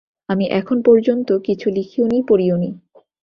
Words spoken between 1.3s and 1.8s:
কিছু